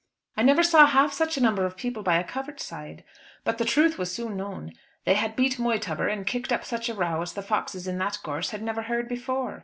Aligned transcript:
"I 0.35 0.41
never 0.41 0.63
saw 0.63 0.87
half 0.87 1.13
such 1.13 1.37
a 1.37 1.43
number 1.43 1.63
of 1.63 1.77
people 1.77 2.01
by 2.01 2.17
a 2.17 2.23
covert 2.23 2.59
side. 2.59 3.03
But 3.43 3.59
the 3.59 3.65
truth 3.65 3.99
was 3.99 4.11
soon 4.11 4.35
known. 4.35 4.73
They 5.05 5.13
had 5.13 5.35
beat 5.35 5.59
Moytubber, 5.59 6.07
and 6.07 6.25
kicked 6.25 6.51
up 6.51 6.65
such 6.65 6.89
a 6.89 6.95
row 6.95 7.21
as 7.21 7.33
the 7.33 7.43
foxes 7.43 7.85
in 7.85 7.99
that 7.99 8.17
gorse 8.23 8.49
had 8.49 8.63
never 8.63 8.81
heard 8.81 9.07
before. 9.07 9.59